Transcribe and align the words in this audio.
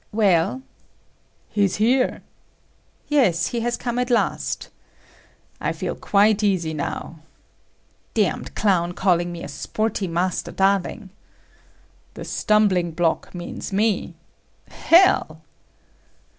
"Well." 0.11 0.63
"He's 1.51 1.75
here." 1.75 2.23
"Yes, 3.07 3.49
he 3.49 3.59
has 3.59 3.77
come 3.77 3.99
at 3.99 4.09
last." 4.09 4.69
"I 5.59 5.73
feel 5.73 5.93
quite 5.93 6.41
easy 6.41 6.73
now." 6.73 7.19
"Damned 8.15 8.55
Clown 8.55 8.93
called 8.93 9.27
me 9.27 9.43
a 9.43 9.47
sporty 9.47 10.07
Master 10.07 10.51
Darling." 10.51 11.11
"The 12.15 12.25
stumbling[R] 12.25 12.95
block 12.95 13.35
means 13.35 13.71
me. 13.71 14.15
Hell!" 14.69 15.43